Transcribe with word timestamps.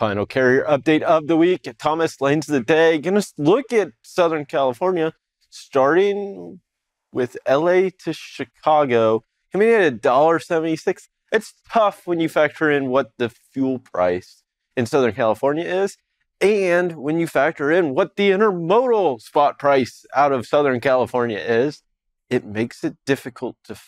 Final 0.00 0.24
carrier 0.24 0.64
update 0.64 1.02
of 1.02 1.26
the 1.26 1.36
week. 1.36 1.68
Thomas 1.78 2.22
lanes 2.22 2.46
the 2.46 2.60
day. 2.60 2.96
Gonna 2.96 3.22
look 3.36 3.70
at 3.70 3.90
Southern 4.02 4.46
California, 4.46 5.12
starting 5.50 6.60
with 7.12 7.36
LA 7.46 7.90
to 8.04 8.14
Chicago, 8.14 9.24
coming 9.52 9.68
in 9.68 9.82
at 9.82 10.00
$1.76. 10.00 11.08
It's 11.30 11.52
tough 11.70 12.06
when 12.06 12.18
you 12.18 12.30
factor 12.30 12.70
in 12.70 12.88
what 12.88 13.10
the 13.18 13.28
fuel 13.28 13.78
price 13.78 14.42
in 14.74 14.86
Southern 14.86 15.12
California 15.12 15.66
is, 15.66 15.98
and 16.40 16.92
when 16.92 17.20
you 17.20 17.26
factor 17.26 17.70
in 17.70 17.94
what 17.94 18.16
the 18.16 18.30
intermodal 18.30 19.20
spot 19.20 19.58
price 19.58 20.06
out 20.16 20.32
of 20.32 20.46
Southern 20.46 20.80
California 20.80 21.36
is, 21.36 21.82
it 22.30 22.46
makes 22.46 22.84
it 22.84 22.96
difficult 23.04 23.56
to. 23.64 23.78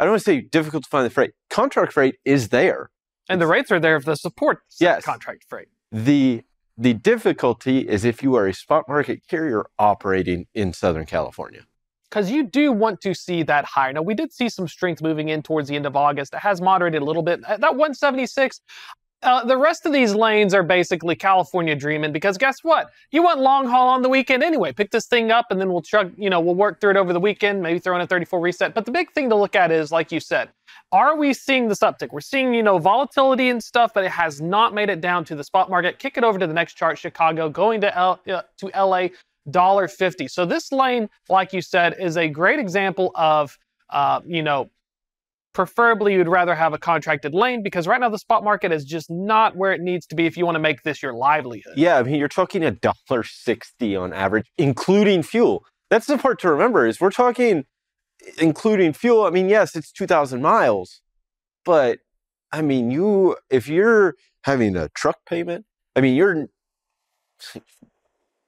I 0.00 0.04
don't 0.04 0.12
want 0.12 0.22
to 0.22 0.24
say 0.24 0.40
difficult 0.40 0.84
to 0.84 0.88
find 0.88 1.04
the 1.04 1.10
freight. 1.10 1.32
Contract 1.50 1.92
freight 1.92 2.14
is 2.24 2.48
there. 2.48 2.88
And 3.28 3.40
the 3.40 3.46
rates 3.46 3.70
are 3.70 3.80
there 3.80 3.98
to 4.00 4.16
support 4.16 4.62
Yes. 4.80 5.04
contract 5.04 5.44
freight. 5.48 5.68
The 5.90 6.42
the 6.76 6.92
difficulty 6.92 7.88
is 7.88 8.04
if 8.04 8.20
you 8.22 8.34
are 8.34 8.48
a 8.48 8.52
spot 8.52 8.88
market 8.88 9.20
carrier 9.28 9.64
operating 9.78 10.46
in 10.54 10.72
Southern 10.72 11.06
California. 11.06 11.66
Because 12.10 12.32
you 12.32 12.42
do 12.44 12.72
want 12.72 13.00
to 13.02 13.14
see 13.14 13.44
that 13.44 13.64
higher. 13.64 13.92
Now, 13.92 14.02
we 14.02 14.14
did 14.14 14.32
see 14.32 14.48
some 14.48 14.66
strength 14.66 15.00
moving 15.00 15.28
in 15.28 15.42
towards 15.42 15.68
the 15.68 15.76
end 15.76 15.86
of 15.86 15.94
August. 15.96 16.34
It 16.34 16.40
has 16.40 16.60
moderated 16.60 17.00
a 17.00 17.04
little 17.04 17.22
bit. 17.22 17.42
That 17.42 17.60
176, 17.60 18.60
uh, 19.22 19.44
the 19.44 19.56
rest 19.56 19.86
of 19.86 19.92
these 19.92 20.14
lanes 20.14 20.52
are 20.52 20.62
basically 20.62 21.16
California 21.16 21.74
dreaming 21.74 22.12
because 22.12 22.36
guess 22.36 22.58
what? 22.62 22.90
You 23.10 23.22
want 23.22 23.40
long 23.40 23.66
haul 23.66 23.88
on 23.88 24.02
the 24.02 24.08
weekend 24.08 24.42
anyway. 24.42 24.72
Pick 24.72 24.90
this 24.90 25.06
thing 25.06 25.30
up 25.30 25.46
and 25.50 25.60
then 25.60 25.72
we'll 25.72 25.82
chug, 25.82 26.12
you 26.16 26.28
know, 26.28 26.40
we'll 26.40 26.54
work 26.54 26.80
through 26.80 26.90
it 26.90 26.96
over 26.96 27.12
the 27.12 27.20
weekend, 27.20 27.62
maybe 27.62 27.78
throw 27.78 27.94
in 27.94 28.02
a 28.02 28.06
34 28.06 28.40
reset. 28.40 28.74
But 28.74 28.84
the 28.84 28.92
big 28.92 29.12
thing 29.12 29.30
to 29.30 29.34
look 29.34 29.56
at 29.56 29.70
is, 29.70 29.90
like 29.90 30.12
you 30.12 30.20
said, 30.20 30.50
are 30.92 31.16
we 31.16 31.32
seeing 31.32 31.68
this 31.68 31.80
uptick? 31.80 32.12
We're 32.12 32.20
seeing, 32.20 32.54
you 32.54 32.62
know, 32.62 32.78
volatility 32.78 33.48
and 33.48 33.62
stuff, 33.62 33.92
but 33.94 34.04
it 34.04 34.10
has 34.10 34.40
not 34.40 34.74
made 34.74 34.90
it 34.90 35.00
down 35.00 35.24
to 35.26 35.34
the 35.34 35.44
spot 35.44 35.70
market. 35.70 35.98
Kick 35.98 36.16
it 36.16 36.24
over 36.24 36.38
to 36.38 36.46
the 36.46 36.54
next 36.54 36.74
chart, 36.74 36.98
Chicago, 36.98 37.48
going 37.48 37.80
to 37.80 37.96
L, 37.96 38.20
uh, 38.28 38.42
to 38.58 38.66
LA, 38.76 39.08
dollar 39.50 39.88
fifty. 39.88 40.28
So 40.28 40.46
this 40.46 40.70
lane, 40.70 41.08
like 41.28 41.52
you 41.52 41.62
said, 41.62 41.96
is 41.98 42.16
a 42.16 42.28
great 42.28 42.58
example 42.58 43.10
of, 43.14 43.58
uh, 43.90 44.20
you 44.26 44.42
know, 44.42 44.70
preferably 45.54 46.14
you'd 46.14 46.28
rather 46.28 46.54
have 46.54 46.74
a 46.74 46.78
contracted 46.78 47.32
lane 47.32 47.62
because 47.62 47.86
right 47.86 48.00
now 48.00 48.08
the 48.08 48.18
spot 48.18 48.44
market 48.44 48.72
is 48.72 48.84
just 48.84 49.10
not 49.10 49.56
where 49.56 49.72
it 49.72 49.80
needs 49.80 50.06
to 50.06 50.14
be 50.14 50.26
if 50.26 50.36
you 50.36 50.44
want 50.44 50.56
to 50.56 50.60
make 50.60 50.82
this 50.82 51.02
your 51.02 51.14
livelihood. 51.14 51.74
Yeah, 51.76 51.98
I 51.98 52.02
mean 52.02 52.16
you're 52.16 52.28
talking 52.28 52.62
a 52.62 52.72
dollar 52.72 53.22
sixty 53.22 53.96
on 53.96 54.12
average, 54.12 54.46
including 54.58 55.22
fuel. 55.22 55.64
That's 55.90 56.06
the 56.06 56.18
part 56.18 56.40
to 56.40 56.50
remember 56.50 56.86
is 56.86 57.00
we're 57.00 57.10
talking 57.10 57.64
including 58.38 58.92
fuel. 58.92 59.24
I 59.24 59.30
mean, 59.30 59.48
yes, 59.48 59.74
it's 59.76 59.92
two 59.92 60.06
thousand 60.06 60.42
miles, 60.42 61.00
but 61.64 62.00
I 62.52 62.60
mean 62.60 62.90
you 62.90 63.36
if 63.48 63.68
you're 63.68 64.14
having 64.42 64.76
a 64.76 64.88
truck 64.90 65.18
payment, 65.26 65.64
I 65.96 66.00
mean 66.00 66.16
you're 66.16 66.48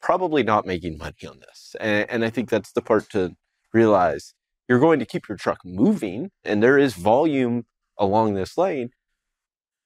probably 0.03 0.43
not 0.43 0.67
making 0.67 0.99
money 0.99 1.27
on 1.29 1.41
this. 1.41 1.75
And, 1.81 2.09
and 2.11 2.25
I 2.25 2.31
think 2.31 2.49
that's 2.49 2.73
the 2.73 2.83
part 2.83 3.11
to 3.11 3.34
realize. 3.73 4.34
You're 4.69 4.81
going 4.81 4.98
to 4.98 5.06
keep 5.06 5.28
your 5.28 5.39
truck 5.39 5.59
moving, 5.64 6.31
and 6.45 6.62
there 6.62 6.78
is 6.78 6.95
volume 6.95 7.67
along 7.98 8.34
this 8.34 8.59
lane, 8.59 8.91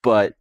but 0.03 0.35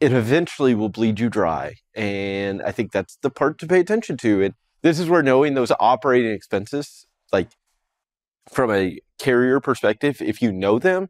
it 0.00 0.12
eventually 0.12 0.74
will 0.74 0.88
bleed 0.88 1.20
you 1.20 1.28
dry. 1.28 1.74
And 1.94 2.62
I 2.62 2.72
think 2.72 2.92
that's 2.92 3.16
the 3.22 3.30
part 3.30 3.58
to 3.58 3.66
pay 3.66 3.80
attention 3.80 4.16
to. 4.18 4.42
And 4.42 4.54
this 4.82 4.98
is 4.98 5.08
where 5.08 5.22
knowing 5.22 5.54
those 5.54 5.72
operating 5.80 6.32
expenses, 6.32 7.06
like 7.32 7.48
from 8.50 8.70
a 8.70 9.00
carrier 9.18 9.60
perspective, 9.60 10.20
if 10.20 10.42
you 10.42 10.52
know 10.52 10.78
them, 10.78 11.08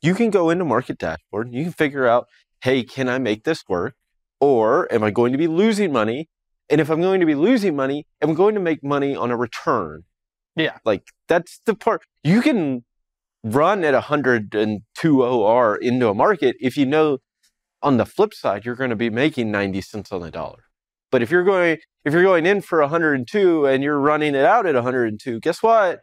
you 0.00 0.14
can 0.14 0.30
go 0.30 0.50
into 0.50 0.64
market 0.64 0.98
dashboard 0.98 1.46
and 1.46 1.56
you 1.56 1.64
can 1.64 1.72
figure 1.72 2.06
out, 2.06 2.28
hey, 2.62 2.82
can 2.82 3.08
I 3.08 3.18
make 3.18 3.44
this 3.44 3.64
work? 3.68 3.94
Or 4.40 4.92
am 4.92 5.02
I 5.02 5.10
going 5.10 5.32
to 5.32 5.38
be 5.38 5.48
losing 5.48 5.92
money? 5.92 6.28
And 6.70 6.80
if 6.80 6.90
I'm 6.90 7.00
going 7.00 7.20
to 7.20 7.26
be 7.26 7.34
losing 7.34 7.74
money, 7.74 8.06
am 8.20 8.30
I 8.30 8.34
going 8.34 8.54
to 8.54 8.60
make 8.60 8.84
money 8.84 9.16
on 9.16 9.30
a 9.30 9.36
return? 9.36 10.04
Yeah. 10.58 10.78
Like 10.84 11.04
that's 11.28 11.60
the 11.64 11.74
part 11.74 12.02
you 12.22 12.42
can 12.42 12.84
run 13.44 13.84
at 13.84 13.94
102 13.94 15.22
OR 15.22 15.76
into 15.76 16.08
a 16.08 16.14
market 16.14 16.56
if 16.60 16.76
you 16.76 16.84
know 16.84 17.18
on 17.80 17.96
the 17.96 18.04
flip 18.04 18.34
side 18.34 18.64
you're 18.64 18.74
going 18.74 18.90
to 18.90 18.96
be 18.96 19.10
making 19.10 19.50
90 19.50 19.80
cents 19.80 20.12
on 20.12 20.20
the 20.22 20.30
dollar. 20.30 20.64
But 21.10 21.22
if 21.22 21.30
you're 21.30 21.44
going 21.44 21.78
if 22.04 22.12
you're 22.12 22.22
going 22.22 22.46
in 22.46 22.60
for 22.60 22.80
102 22.80 23.66
and 23.66 23.82
you're 23.82 23.98
running 23.98 24.34
it 24.34 24.44
out 24.44 24.66
at 24.66 24.74
102, 24.74 25.40
guess 25.40 25.62
what? 25.62 26.00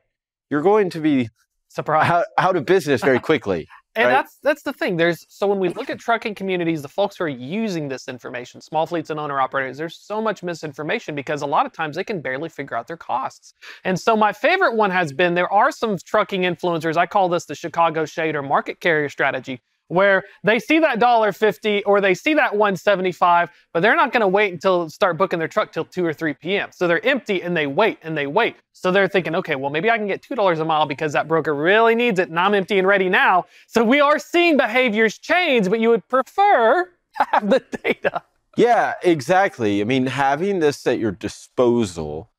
You're 0.49 0.61
going 0.61 0.89
to 0.91 0.99
be 0.99 1.29
Surprise. 1.67 2.09
out, 2.09 2.25
out 2.37 2.55
of 2.55 2.65
business 2.65 3.01
very 3.01 3.19
quickly. 3.29 3.67
And 3.95 4.07
right? 4.07 4.11
that's 4.11 4.37
that's 4.43 4.63
the 4.63 4.73
thing. 4.73 4.97
There's 4.97 5.25
so 5.29 5.47
when 5.47 5.59
we 5.59 5.69
look 5.69 5.89
at 5.89 5.99
trucking 5.99 6.35
communities, 6.35 6.81
the 6.81 6.89
folks 6.89 7.17
who 7.17 7.23
are 7.23 7.29
using 7.29 7.87
this 7.87 8.07
information, 8.09 8.59
small 8.59 8.85
fleets 8.85 9.09
and 9.09 9.19
owner 9.19 9.39
operators, 9.39 9.77
there's 9.77 9.97
so 9.97 10.21
much 10.21 10.43
misinformation 10.43 11.15
because 11.15 11.41
a 11.41 11.45
lot 11.45 11.65
of 11.65 11.71
times 11.71 11.95
they 11.95 12.03
can 12.03 12.19
barely 12.19 12.49
figure 12.49 12.75
out 12.75 12.87
their 12.87 12.97
costs. 12.97 13.53
And 13.85 13.97
so 13.97 14.17
my 14.17 14.33
favorite 14.33 14.75
one 14.75 14.91
has 14.91 15.13
been 15.13 15.33
there 15.33 15.51
are 15.51 15.71
some 15.71 15.97
trucking 15.97 16.41
influencers. 16.41 16.97
I 16.97 17.05
call 17.05 17.29
this 17.29 17.45
the 17.45 17.55
Chicago 17.55 18.05
Shade 18.05 18.35
or 18.35 18.41
market 18.41 18.81
carrier 18.81 19.07
strategy, 19.07 19.61
where 19.87 20.23
they 20.43 20.59
see 20.59 20.79
that 20.79 20.99
dollar 20.99 21.31
fifty 21.31 21.83
or 21.83 22.01
they 22.01 22.13
see 22.13 22.33
that 22.33 22.55
175, 22.55 23.49
but 23.73 23.81
they're 23.81 23.95
not 23.95 24.11
going 24.11 24.21
to 24.21 24.27
wait 24.27 24.53
until 24.53 24.89
start 24.89 25.17
booking 25.17 25.39
their 25.39 25.47
truck 25.47 25.71
till 25.71 25.85
2 25.85 26.05
or 26.05 26.13
3 26.13 26.33
p.m. 26.35 26.69
So 26.71 26.87
they're 26.87 27.05
empty 27.05 27.41
and 27.41 27.55
they 27.55 27.67
wait 27.67 27.99
and 28.01 28.17
they 28.17 28.27
wait. 28.27 28.55
So 28.73 28.91
they're 28.91 29.07
thinking, 29.07 29.35
okay, 29.35 29.55
well 29.55 29.69
maybe 29.69 29.89
I 29.89 29.97
can 29.97 30.07
get 30.07 30.21
two 30.21 30.35
dollars 30.35 30.59
a 30.59 30.65
mile 30.65 30.85
because 30.85 31.13
that 31.13 31.27
broker 31.27 31.53
really 31.53 31.95
needs 31.95 32.19
it 32.19 32.29
and 32.29 32.39
I'm 32.39 32.53
empty 32.53 32.79
and 32.79 32.87
ready 32.87 33.09
now. 33.09 33.45
So 33.67 33.83
we 33.83 33.99
are 33.99 34.19
seeing 34.19 34.57
behaviors 34.57 35.17
change, 35.17 35.69
but 35.69 35.79
you 35.79 35.89
would 35.89 36.07
prefer 36.07 36.85
to 36.85 37.27
have 37.31 37.49
the 37.49 37.63
data. 37.83 38.23
Yeah, 38.57 38.93
exactly. 39.03 39.81
I 39.81 39.83
mean, 39.83 40.07
having 40.07 40.59
this 40.59 40.85
at 40.87 40.97
your 40.99 41.11
disposal 41.11 42.31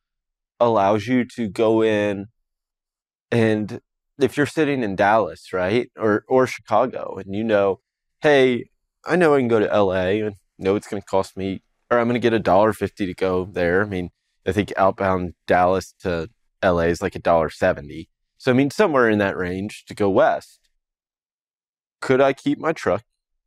allows 0.58 1.06
you 1.06 1.24
to 1.24 1.48
go 1.48 1.82
in 1.82 2.28
and 3.30 3.80
if 4.18 4.36
you're 4.36 4.46
sitting 4.46 4.82
in 4.82 4.96
Dallas, 4.96 5.52
right? 5.52 5.90
Or 5.96 6.24
or 6.28 6.46
Chicago 6.46 7.16
and 7.18 7.34
you 7.34 7.44
know, 7.44 7.80
hey, 8.20 8.70
I 9.04 9.16
know 9.16 9.34
I 9.34 9.38
can 9.38 9.48
go 9.48 9.60
to 9.60 9.66
LA 9.66 10.24
and 10.26 10.36
know 10.58 10.76
it's 10.76 10.88
going 10.88 11.02
to 11.02 11.06
cost 11.06 11.36
me 11.36 11.62
or 11.90 11.98
I'm 11.98 12.08
going 12.08 12.14
to 12.14 12.20
get 12.20 12.32
a 12.32 12.38
dollar 12.38 12.72
50 12.72 13.06
to 13.06 13.14
go 13.14 13.44
there. 13.44 13.82
I 13.82 13.86
mean, 13.86 14.10
I 14.46 14.52
think 14.52 14.72
outbound 14.76 15.34
Dallas 15.46 15.94
to 16.00 16.30
LA 16.62 16.82
is 16.82 17.02
like 17.02 17.14
a 17.14 17.20
dollar 17.20 17.50
70. 17.50 18.08
So 18.38 18.50
I 18.50 18.54
mean 18.54 18.70
somewhere 18.70 19.08
in 19.08 19.18
that 19.18 19.36
range 19.36 19.84
to 19.86 19.94
go 19.94 20.10
west. 20.10 20.60
Could 22.00 22.20
I 22.20 22.32
keep 22.32 22.58
my 22.58 22.72
truck 22.72 23.04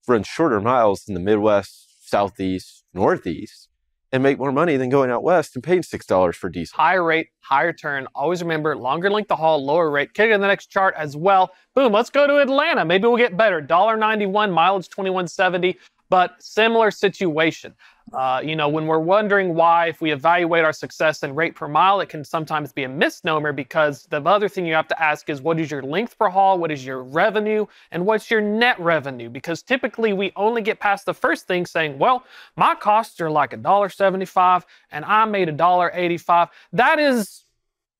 run 0.07 0.23
shorter 0.23 0.59
miles 0.59 1.07
in 1.07 1.13
the 1.13 1.19
Midwest, 1.19 2.09
Southeast, 2.09 2.83
Northeast, 2.93 3.68
and 4.11 4.23
make 4.23 4.37
more 4.37 4.51
money 4.51 4.77
than 4.77 4.89
going 4.89 5.11
out 5.11 5.23
west 5.23 5.55
and 5.55 5.63
paying 5.63 5.83
six 5.83 6.05
dollars 6.05 6.35
for 6.35 6.49
diesel. 6.49 6.75
Higher 6.75 7.03
rate, 7.03 7.27
higher 7.41 7.73
turn. 7.73 8.07
Always 8.15 8.41
remember 8.41 8.75
longer 8.75 9.09
length 9.09 9.31
of 9.31 9.39
haul, 9.39 9.63
lower 9.63 9.89
rate. 9.89 10.13
Kick 10.13 10.29
it 10.29 10.33
in 10.33 10.41
the 10.41 10.47
next 10.47 10.67
chart 10.67 10.95
as 10.97 11.15
well. 11.15 11.51
Boom, 11.75 11.93
let's 11.93 12.09
go 12.09 12.27
to 12.27 12.37
Atlanta. 12.37 12.85
Maybe 12.85 13.07
we'll 13.07 13.17
get 13.17 13.37
better. 13.37 13.61
$1.91, 13.61 14.51
mileage 14.51 14.89
2170, 14.89 15.77
but 16.09 16.35
similar 16.39 16.91
situation. 16.91 17.73
Uh, 18.13 18.41
you 18.43 18.55
know, 18.55 18.67
when 18.67 18.87
we're 18.87 18.99
wondering 18.99 19.53
why, 19.53 19.87
if 19.87 20.01
we 20.01 20.11
evaluate 20.11 20.63
our 20.63 20.73
success 20.73 21.23
in 21.23 21.35
rate 21.35 21.55
per 21.55 21.67
mile, 21.67 21.99
it 21.99 22.09
can 22.09 22.23
sometimes 22.23 22.73
be 22.73 22.83
a 22.83 22.89
misnomer 22.89 23.53
because 23.53 24.07
the 24.09 24.21
other 24.21 24.49
thing 24.49 24.65
you 24.65 24.73
have 24.73 24.87
to 24.87 25.01
ask 25.01 25.29
is 25.29 25.41
what 25.41 25.59
is 25.59 25.69
your 25.69 25.83
length 25.83 26.17
per 26.17 26.29
haul, 26.29 26.57
what 26.57 26.71
is 26.71 26.85
your 26.85 27.03
revenue, 27.03 27.65
and 27.91 28.05
what's 28.05 28.31
your 28.31 28.41
net 28.41 28.79
revenue? 28.79 29.29
Because 29.29 29.61
typically 29.61 30.13
we 30.13 30.31
only 30.35 30.61
get 30.61 30.79
past 30.79 31.05
the 31.05 31.13
first 31.13 31.47
thing 31.47 31.65
saying, 31.65 31.99
well, 31.99 32.23
my 32.55 32.75
costs 32.75 33.21
are 33.21 33.29
like 33.29 33.51
$1.75 33.51 34.63
and 34.91 35.05
I 35.05 35.25
made 35.25 35.47
$1.85. 35.47 36.49
That 36.73 36.99
is 36.99 37.45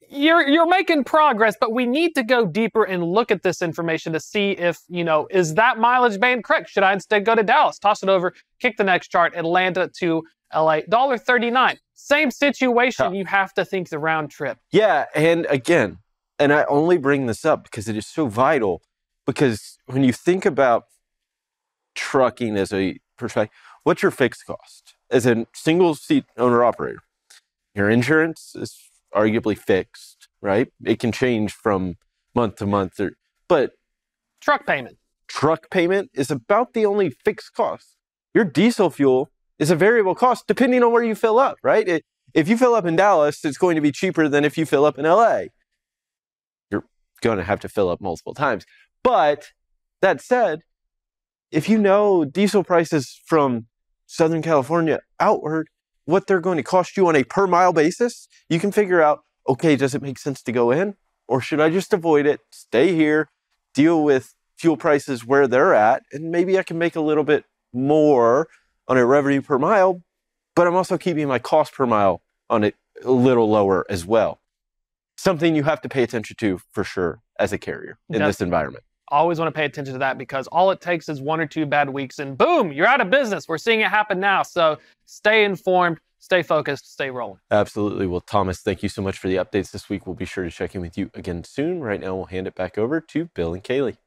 you're 0.09 0.47
you're 0.47 0.67
making 0.67 1.03
progress, 1.03 1.55
but 1.59 1.73
we 1.73 1.85
need 1.85 2.15
to 2.15 2.23
go 2.23 2.45
deeper 2.45 2.83
and 2.83 3.03
look 3.03 3.31
at 3.31 3.43
this 3.43 3.61
information 3.61 4.13
to 4.13 4.19
see 4.19 4.51
if, 4.51 4.79
you 4.87 5.03
know, 5.03 5.27
is 5.29 5.55
that 5.55 5.77
mileage 5.77 6.19
band 6.19 6.43
correct? 6.43 6.69
Should 6.69 6.83
I 6.83 6.93
instead 6.93 7.25
go 7.25 7.35
to 7.35 7.43
Dallas? 7.43 7.79
Toss 7.79 8.03
it 8.03 8.09
over, 8.09 8.33
kick 8.59 8.77
the 8.77 8.83
next 8.83 9.09
chart, 9.09 9.33
Atlanta 9.35 9.89
to 9.99 10.23
LA. 10.53 10.81
$1.39. 10.81 11.77
Same 11.93 12.31
situation. 12.31 13.13
You 13.13 13.25
have 13.25 13.53
to 13.53 13.65
think 13.65 13.89
the 13.89 13.99
round 13.99 14.31
trip. 14.31 14.57
Yeah, 14.71 15.05
and 15.13 15.45
again, 15.49 15.99
and 16.39 16.53
I 16.53 16.63
only 16.65 16.97
bring 16.97 17.27
this 17.27 17.45
up 17.45 17.63
because 17.63 17.87
it 17.87 17.95
is 17.95 18.07
so 18.07 18.27
vital. 18.27 18.81
Because 19.25 19.77
when 19.85 20.03
you 20.03 20.11
think 20.11 20.45
about 20.45 20.85
trucking 21.93 22.57
as 22.57 22.73
a 22.73 22.99
perspective, 23.17 23.55
what's 23.83 24.01
your 24.01 24.11
fixed 24.11 24.45
cost 24.45 24.95
as 25.11 25.27
a 25.27 25.45
single 25.53 25.93
seat 25.93 26.25
owner 26.37 26.63
operator? 26.63 27.01
Your 27.75 27.89
insurance 27.89 28.55
is 28.55 28.88
arguably 29.13 29.57
fixed, 29.57 30.27
right? 30.41 30.71
It 30.85 30.99
can 30.99 31.11
change 31.11 31.53
from 31.53 31.95
month 32.35 32.55
to 32.57 32.65
month, 32.65 32.99
or, 32.99 33.11
but 33.47 33.71
Truck 34.41 34.65
payment. 34.65 34.97
truck 35.27 35.69
payment 35.69 36.11
is 36.13 36.31
about 36.31 36.73
the 36.73 36.85
only 36.85 37.09
fixed 37.09 37.53
cost. 37.53 37.95
Your 38.33 38.45
diesel 38.45 38.89
fuel 38.89 39.29
is 39.57 39.69
a 39.71 39.75
variable 39.75 40.15
cost 40.15 40.45
depending 40.47 40.83
on 40.83 40.91
where 40.91 41.03
you 41.03 41.15
fill 41.15 41.39
up, 41.39 41.57
right? 41.63 41.87
It- 41.87 42.05
if 42.35 42.47
you 42.47 42.57
fill 42.57 42.75
up 42.75 42.85
in 42.85 42.95
Dallas, 42.95 43.43
it's 43.43 43.57
going 43.57 43.73
to 43.75 43.81
be 43.81 43.91
cheaper 43.91 44.29
than 44.29 44.45
if 44.45 44.55
you 44.55 44.63
fill 44.67 44.85
up 44.85 44.99
in 44.99 45.05
LA. 45.05 45.45
You're 46.69 46.83
going 47.21 47.39
to 47.39 47.43
have 47.43 47.59
to 47.61 47.69
fill 47.69 47.89
up 47.89 47.99
multiple 47.99 48.35
times. 48.35 48.65
But 49.03 49.47
that 50.03 50.21
said, 50.21 50.59
if 51.51 51.67
you 51.67 51.79
know 51.79 52.25
diesel 52.25 52.63
prices 52.63 53.19
from 53.25 53.65
Southern 54.05 54.43
California 54.43 54.99
outward, 55.19 55.69
what 56.09 56.27
they're 56.27 56.41
going 56.41 56.57
to 56.57 56.63
cost 56.63 56.97
you 56.97 57.07
on 57.07 57.15
a 57.15 57.23
per 57.23 57.47
mile 57.47 57.73
basis, 57.73 58.27
you 58.49 58.59
can 58.59 58.71
figure 58.71 59.01
out 59.01 59.23
okay, 59.47 59.75
does 59.75 59.95
it 59.95 60.01
make 60.01 60.19
sense 60.19 60.43
to 60.43 60.51
go 60.51 60.69
in? 60.69 60.95
Or 61.27 61.41
should 61.41 61.59
I 61.59 61.69
just 61.69 61.91
avoid 61.91 62.27
it, 62.27 62.41
stay 62.51 62.93
here, 62.93 63.29
deal 63.73 64.03
with 64.03 64.35
fuel 64.57 64.77
prices 64.77 65.25
where 65.25 65.47
they're 65.47 65.73
at, 65.73 66.03
and 66.11 66.31
maybe 66.31 66.59
I 66.59 66.63
can 66.63 66.77
make 66.77 66.95
a 66.95 67.01
little 67.01 67.23
bit 67.23 67.45
more 67.73 68.47
on 68.87 68.97
a 68.97 69.05
revenue 69.05 69.41
per 69.41 69.57
mile, 69.57 70.03
but 70.55 70.67
I'm 70.67 70.75
also 70.75 70.97
keeping 70.97 71.27
my 71.27 71.39
cost 71.39 71.73
per 71.73 71.85
mile 71.85 72.21
on 72.49 72.63
it 72.63 72.75
a 73.03 73.11
little 73.11 73.49
lower 73.49 73.85
as 73.89 74.05
well. 74.05 74.39
Something 75.17 75.55
you 75.55 75.63
have 75.63 75.81
to 75.81 75.89
pay 75.89 76.03
attention 76.03 76.35
to 76.39 76.59
for 76.71 76.83
sure 76.83 77.21
as 77.39 77.53
a 77.53 77.57
carrier 77.57 77.97
in 78.09 78.21
this 78.21 78.41
environment. 78.41 78.83
Always 79.11 79.39
want 79.39 79.53
to 79.53 79.57
pay 79.57 79.65
attention 79.65 79.93
to 79.93 79.99
that 79.99 80.17
because 80.17 80.47
all 80.47 80.71
it 80.71 80.81
takes 80.81 81.09
is 81.09 81.21
one 81.21 81.39
or 81.39 81.45
two 81.45 81.65
bad 81.65 81.89
weeks 81.89 82.19
and 82.19 82.37
boom, 82.37 82.71
you're 82.71 82.87
out 82.87 83.01
of 83.01 83.09
business. 83.09 83.47
We're 83.47 83.57
seeing 83.57 83.81
it 83.81 83.89
happen 83.89 84.19
now. 84.19 84.43
So 84.43 84.77
stay 85.05 85.43
informed, 85.43 85.99
stay 86.19 86.43
focused, 86.43 86.91
stay 86.91 87.09
rolling. 87.09 87.39
Absolutely. 87.49 88.07
Well, 88.07 88.21
Thomas, 88.21 88.61
thank 88.61 88.83
you 88.83 88.89
so 88.89 89.01
much 89.01 89.17
for 89.17 89.27
the 89.27 89.35
updates 89.35 89.71
this 89.71 89.89
week. 89.89 90.05
We'll 90.05 90.15
be 90.15 90.25
sure 90.25 90.43
to 90.43 90.51
check 90.51 90.75
in 90.75 90.81
with 90.81 90.97
you 90.97 91.09
again 91.13 91.43
soon. 91.43 91.81
Right 91.81 91.99
now, 91.99 92.15
we'll 92.15 92.25
hand 92.25 92.47
it 92.47 92.55
back 92.55 92.77
over 92.77 93.01
to 93.01 93.25
Bill 93.33 93.53
and 93.53 93.63
Kaylee. 93.63 93.97